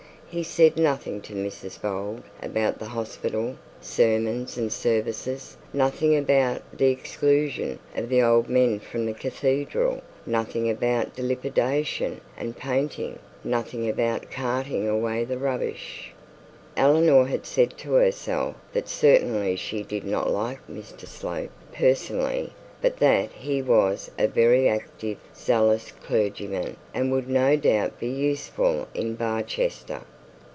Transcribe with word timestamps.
He 0.33 0.43
said 0.43 0.77
nothing 0.77 1.19
to 1.23 1.33
Mrs 1.33 1.81
Bold 1.81 2.23
about 2.41 2.79
the 2.79 2.85
hospital 2.85 3.57
sermons 3.81 4.57
and 4.57 4.71
services, 4.71 5.57
nothing 5.73 6.15
about 6.15 6.61
the 6.71 6.85
exclusion 6.85 7.79
of 7.97 8.07
the 8.07 8.21
old 8.21 8.47
men 8.47 8.79
from 8.79 9.05
the 9.05 9.13
cathedral, 9.13 10.01
nothing 10.25 10.69
about 10.69 11.17
dilapidation 11.17 12.21
and 12.37 12.55
painting, 12.55 13.19
nothing 13.43 13.89
about 13.89 14.31
carting 14.31 14.87
away 14.87 15.25
the 15.25 15.37
rubbish. 15.37 16.13
Eleanor 16.77 17.25
had 17.27 17.45
said 17.45 17.77
to 17.79 17.91
herself 17.95 18.55
that 18.71 18.87
certainly 18.87 19.57
she 19.57 19.83
did 19.83 20.05
not 20.05 20.31
like 20.31 20.65
Mr 20.65 21.05
Slope 21.05 21.51
personally, 21.73 22.53
but 22.81 22.99
that 22.99 23.33
he 23.33 23.61
was 23.61 24.09
a 24.17 24.29
very 24.29 24.69
active, 24.69 25.17
zealous, 25.35 25.91
clergyman, 25.91 26.77
and 26.93 27.11
would 27.11 27.27
no 27.27 27.57
doubt 27.57 27.99
be 27.99 28.07
useful 28.07 28.87
in 28.93 29.15
Barchester. 29.15 30.03